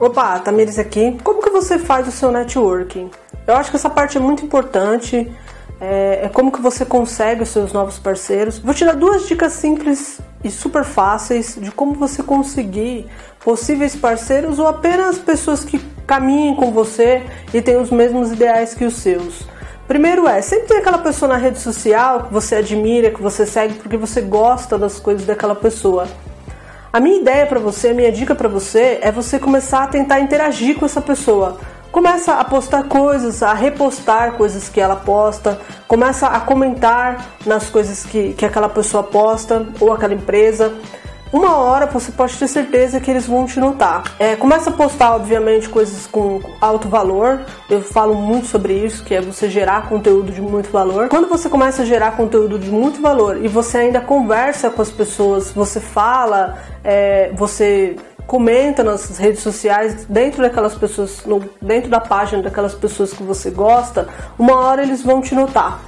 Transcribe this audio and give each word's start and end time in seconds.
Opa, 0.00 0.38
Tamires 0.38 0.78
aqui. 0.78 1.18
Como 1.22 1.42
que 1.42 1.50
você 1.50 1.78
faz 1.78 2.08
o 2.08 2.10
seu 2.10 2.32
networking? 2.32 3.10
Eu 3.46 3.54
acho 3.54 3.68
que 3.68 3.76
essa 3.76 3.90
parte 3.90 4.16
é 4.16 4.20
muito 4.20 4.42
importante. 4.42 5.30
É, 5.78 6.20
é, 6.24 6.28
como 6.30 6.50
que 6.50 6.58
você 6.58 6.86
consegue 6.86 7.42
os 7.42 7.50
seus 7.50 7.70
novos 7.70 7.98
parceiros. 7.98 8.58
Vou 8.58 8.72
te 8.72 8.82
dar 8.82 8.96
duas 8.96 9.28
dicas 9.28 9.52
simples 9.52 10.18
e 10.42 10.50
super 10.50 10.84
fáceis 10.84 11.58
de 11.60 11.70
como 11.70 11.92
você 11.92 12.22
conseguir 12.22 13.08
possíveis 13.44 13.94
parceiros 13.94 14.58
ou 14.58 14.66
apenas 14.66 15.18
pessoas 15.18 15.64
que 15.64 15.78
caminhem 16.06 16.56
com 16.56 16.72
você 16.72 17.22
e 17.52 17.60
têm 17.60 17.76
os 17.76 17.90
mesmos 17.90 18.32
ideais 18.32 18.72
que 18.72 18.86
os 18.86 18.94
seus. 18.94 19.46
Primeiro 19.86 20.26
é, 20.26 20.40
sempre 20.40 20.68
tem 20.68 20.78
aquela 20.78 20.98
pessoa 20.98 21.28
na 21.28 21.36
rede 21.36 21.58
social 21.58 22.24
que 22.24 22.32
você 22.32 22.56
admira, 22.56 23.10
que 23.10 23.20
você 23.20 23.44
segue 23.44 23.74
porque 23.74 23.98
você 23.98 24.22
gosta 24.22 24.78
das 24.78 24.98
coisas 24.98 25.26
daquela 25.26 25.54
pessoa. 25.54 26.08
A 26.92 26.98
minha 26.98 27.20
ideia 27.20 27.46
para 27.46 27.60
você, 27.60 27.90
a 27.90 27.94
minha 27.94 28.10
dica 28.10 28.34
para 28.34 28.48
você 28.48 28.98
é 29.00 29.12
você 29.12 29.38
começar 29.38 29.84
a 29.84 29.86
tentar 29.86 30.18
interagir 30.18 30.76
com 30.76 30.84
essa 30.84 31.00
pessoa. 31.00 31.60
Começa 31.92 32.34
a 32.34 32.44
postar 32.44 32.84
coisas, 32.84 33.44
a 33.44 33.54
repostar 33.54 34.32
coisas 34.32 34.68
que 34.68 34.80
ela 34.80 34.96
posta, 34.96 35.60
começa 35.86 36.26
a 36.26 36.40
comentar 36.40 37.28
nas 37.46 37.70
coisas 37.70 38.04
que, 38.04 38.32
que 38.32 38.44
aquela 38.44 38.68
pessoa 38.68 39.04
posta 39.04 39.66
ou 39.80 39.92
aquela 39.92 40.14
empresa 40.14 40.72
uma 41.32 41.56
hora 41.56 41.86
você 41.86 42.10
pode 42.10 42.36
ter 42.36 42.48
certeza 42.48 42.98
que 43.00 43.10
eles 43.10 43.26
vão 43.26 43.46
te 43.46 43.60
notar. 43.60 44.02
É, 44.18 44.34
começa 44.34 44.70
a 44.70 44.72
postar, 44.72 45.14
obviamente, 45.14 45.68
coisas 45.68 46.06
com 46.06 46.40
alto 46.60 46.88
valor. 46.88 47.40
Eu 47.68 47.82
falo 47.82 48.14
muito 48.14 48.48
sobre 48.48 48.72
isso, 48.72 49.04
que 49.04 49.14
é 49.14 49.20
você 49.20 49.48
gerar 49.48 49.88
conteúdo 49.88 50.32
de 50.32 50.40
muito 50.40 50.70
valor. 50.70 51.08
Quando 51.08 51.28
você 51.28 51.48
começa 51.48 51.82
a 51.82 51.84
gerar 51.84 52.16
conteúdo 52.16 52.58
de 52.58 52.70
muito 52.70 53.00
valor 53.00 53.44
e 53.44 53.46
você 53.46 53.78
ainda 53.78 54.00
conversa 54.00 54.70
com 54.70 54.82
as 54.82 54.90
pessoas, 54.90 55.52
você 55.52 55.78
fala, 55.78 56.58
é, 56.82 57.30
você 57.34 57.96
comenta 58.26 58.82
nas 58.82 59.18
redes 59.18 59.40
sociais 59.40 60.04
dentro 60.08 60.42
daquelas 60.42 60.74
pessoas, 60.74 61.24
no, 61.24 61.42
dentro 61.62 61.90
da 61.90 62.00
página 62.00 62.42
daquelas 62.42 62.74
pessoas 62.74 63.12
que 63.12 63.22
você 63.22 63.50
gosta, 63.50 64.08
uma 64.38 64.56
hora 64.56 64.82
eles 64.82 65.02
vão 65.02 65.20
te 65.20 65.34
notar. 65.34 65.80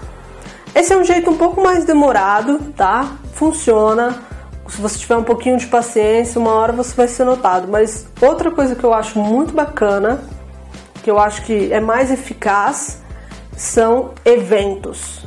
Esse 0.75 0.93
é 0.93 0.97
um 0.97 1.05
jeito 1.05 1.31
um 1.31 1.37
pouco 1.37 1.61
mais 1.61 1.85
demorado, 1.85 2.59
tá? 2.77 3.13
Funciona 3.35 4.32
se 4.73 4.81
você 4.81 4.99
tiver 4.99 5.17
um 5.19 5.23
pouquinho 5.23 5.59
de 5.59 5.67
paciência, 5.67 6.41
uma 6.41 6.55
hora 6.55 6.73
você 6.73 6.95
vai 6.95 7.07
ser 7.07 7.25
notado. 7.25 7.69
Mas 7.69 8.07
outra 8.23 8.51
coisa 8.51 8.75
que 8.75 8.83
eu 8.83 8.95
acho 8.95 9.19
muito 9.19 9.53
bacana, 9.53 10.25
que 11.03 11.11
eu 11.11 11.19
acho 11.19 11.43
que 11.43 11.71
é 11.71 11.79
mais 11.79 12.11
eficaz, 12.11 13.03
são 13.55 14.13
eventos. 14.25 15.27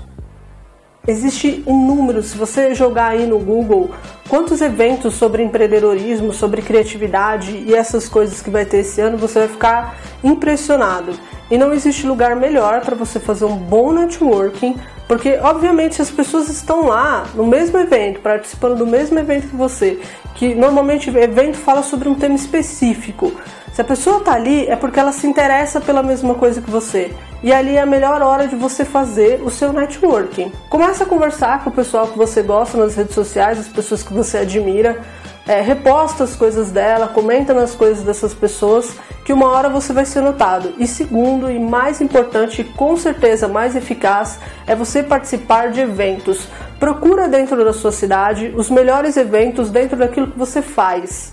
Existe 1.08 1.64
inúmeros, 1.68 2.30
se 2.30 2.38
você 2.38 2.74
jogar 2.74 3.10
aí 3.10 3.28
no 3.28 3.38
Google 3.38 3.92
quantos 4.28 4.62
eventos 4.62 5.14
sobre 5.14 5.44
empreendedorismo, 5.44 6.34
sobre 6.34 6.64
criatividade 6.64 7.56
e 7.68 7.76
essas 7.76 8.10
coisas 8.10 8.42
que 8.42 8.50
vai 8.50 8.66
ter 8.66 8.78
esse 8.78 9.00
ano, 9.00 9.16
você 9.16 9.38
vai 9.40 9.48
ficar 9.48 9.96
impressionado. 10.24 11.14
E 11.50 11.58
não 11.58 11.74
existe 11.74 12.08
lugar 12.08 12.36
melhor 12.36 12.82
para 12.82 12.96
você 12.96 13.20
fazer 13.20 13.46
um 13.46 13.56
bom 13.56 13.92
networking 13.92 14.76
porque, 15.08 15.38
obviamente, 15.42 16.02
as 16.02 16.10
pessoas 16.10 16.50
estão 16.50 16.88
lá 16.88 17.26
no 17.36 17.46
mesmo 17.46 17.78
evento, 17.78 18.22
participando 18.22 18.78
do 18.78 18.88
mesmo 18.88 19.20
evento 19.20 19.48
que 19.48 19.56
você, 19.56 20.00
que 20.34 20.56
normalmente 20.56 21.12
o 21.12 21.18
evento 21.18 21.58
fala 21.58 21.84
sobre 21.84 22.10
um 22.10 22.16
tema 22.16 22.36
específico. 22.36 23.32
Se 23.72 23.82
a 23.82 23.84
pessoa 23.84 24.18
está 24.18 24.34
ali, 24.34 24.66
é 24.68 24.76
porque 24.76 25.00
ela 25.00 25.12
se 25.12 25.28
interessa 25.28 25.80
pela 25.80 26.02
mesma 26.02 26.34
coisa 26.34 26.62
que 26.62 26.72
você. 26.72 27.14
E 27.44 27.54
ali 27.54 27.76
é 27.76 27.82
a 27.82 27.86
melhor 27.86 28.22
hora 28.22 28.48
de 28.48 28.56
você 28.56 28.84
fazer 28.84 29.42
o 29.44 29.52
seu 29.52 29.72
networking. 29.72 30.52
Começa 30.70 31.04
a 31.04 31.08
conversar 31.08 31.64
com 31.64 31.70
o 31.70 31.74
pessoal 31.74 32.08
que 32.08 32.18
você 32.18 32.42
gosta 32.42 32.78
nas 32.78 32.96
redes 32.96 33.14
sociais, 33.14 33.60
as 33.60 33.68
pessoas 33.68 34.02
que 34.02 34.14
você 34.14 34.40
admira 34.40 35.04
é, 35.48 35.62
reposta 35.62 36.24
as 36.24 36.36
coisas 36.36 36.72
dela, 36.72 37.08
comenta 37.08 37.54
nas 37.54 37.76
coisas 37.76 38.04
dessas 38.04 38.34
pessoas, 38.34 38.96
que 39.24 39.32
uma 39.32 39.48
hora 39.48 39.70
você 39.70 39.94
vai 39.94 40.06
ser 40.06 40.22
notado. 40.22 40.74
E 40.78 40.88
segundo, 40.88 41.50
e 41.50 41.60
mais 41.60 42.02
importante, 42.02 42.64
com 42.64 42.98
certeza 42.98 43.48
mais 43.48 43.76
eficaz, 43.76 44.40
é 44.66 44.76
você 44.76 45.04
participar 45.04 45.72
de 45.72 45.82
eventos. 45.82 46.48
Procura 46.80 47.28
dentro 47.28 47.64
da 47.64 47.74
sua 47.74 47.92
cidade 47.92 48.54
os 48.56 48.70
melhores 48.70 49.18
eventos 49.18 49.70
dentro 49.70 49.98
daquilo 49.98 50.32
que 50.32 50.38
você 50.38 50.62
faz. 50.62 51.32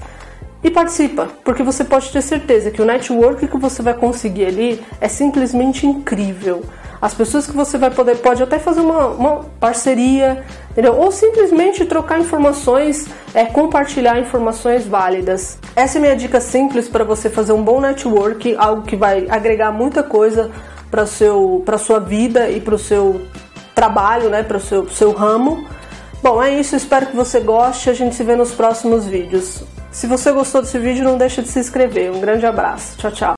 E 0.62 0.70
participa, 0.70 1.28
porque 1.42 1.62
você 1.62 1.82
pode 1.82 2.10
ter 2.12 2.22
certeza 2.22 2.70
que 2.70 2.80
o 2.80 2.84
network 2.84 3.48
que 3.48 3.58
você 3.58 3.82
vai 3.82 3.94
conseguir 3.94 4.46
ali 4.46 4.82
é 5.00 5.08
simplesmente 5.08 5.86
incrível 5.86 6.62
as 7.02 7.12
pessoas 7.12 7.48
que 7.48 7.52
você 7.52 7.76
vai 7.76 7.90
poder 7.90 8.18
pode 8.18 8.40
até 8.40 8.60
fazer 8.60 8.80
uma, 8.80 9.08
uma 9.08 9.40
parceria, 9.58 10.44
entendeu? 10.70 10.94
Ou 10.94 11.10
simplesmente 11.10 11.84
trocar 11.84 12.20
informações, 12.20 13.08
é, 13.34 13.44
compartilhar 13.44 14.20
informações 14.20 14.86
válidas. 14.86 15.58
Essa 15.74 15.98
é 15.98 16.00
minha 16.00 16.14
dica 16.14 16.40
simples 16.40 16.88
para 16.88 17.02
você 17.02 17.28
fazer 17.28 17.52
um 17.52 17.62
bom 17.62 17.80
network, 17.80 18.54
algo 18.56 18.82
que 18.82 18.94
vai 18.94 19.26
agregar 19.28 19.72
muita 19.72 20.04
coisa 20.04 20.52
para 20.92 21.04
seu 21.04 21.60
para 21.66 21.76
sua 21.76 21.98
vida 21.98 22.48
e 22.48 22.60
para 22.60 22.76
o 22.76 22.78
seu 22.78 23.22
trabalho, 23.74 24.30
né, 24.30 24.44
para 24.44 24.58
o 24.58 24.60
seu, 24.60 24.88
seu 24.88 25.10
ramo. 25.10 25.66
Bom, 26.22 26.40
é 26.40 26.54
isso, 26.54 26.76
espero 26.76 27.06
que 27.06 27.16
você 27.16 27.40
goste. 27.40 27.90
A 27.90 27.94
gente 27.94 28.14
se 28.14 28.22
vê 28.22 28.36
nos 28.36 28.52
próximos 28.52 29.06
vídeos. 29.06 29.64
Se 29.90 30.06
você 30.06 30.30
gostou 30.30 30.62
desse 30.62 30.78
vídeo, 30.78 31.02
não 31.02 31.18
deixe 31.18 31.42
de 31.42 31.48
se 31.48 31.58
inscrever. 31.58 32.12
Um 32.12 32.20
grande 32.20 32.46
abraço. 32.46 32.96
Tchau, 32.96 33.10
tchau. 33.10 33.30